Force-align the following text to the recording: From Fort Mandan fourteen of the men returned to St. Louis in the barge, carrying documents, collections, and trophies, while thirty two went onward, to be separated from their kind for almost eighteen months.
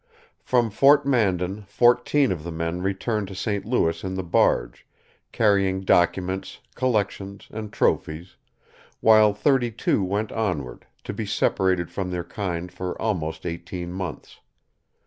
From 0.41 0.71
Fort 0.71 1.05
Mandan 1.05 1.61
fourteen 1.67 2.31
of 2.31 2.43
the 2.43 2.51
men 2.51 2.81
returned 2.81 3.27
to 3.27 3.35
St. 3.35 3.65
Louis 3.65 4.03
in 4.03 4.15
the 4.15 4.23
barge, 4.23 4.87
carrying 5.31 5.81
documents, 5.81 6.57
collections, 6.73 7.47
and 7.51 7.71
trophies, 7.71 8.35
while 8.99 9.31
thirty 9.31 9.69
two 9.69 10.03
went 10.03 10.31
onward, 10.31 10.87
to 11.03 11.13
be 11.13 11.27
separated 11.27 11.91
from 11.91 12.09
their 12.09 12.23
kind 12.23 12.71
for 12.71 12.99
almost 12.99 13.45
eighteen 13.45 13.93
months. 13.93 14.39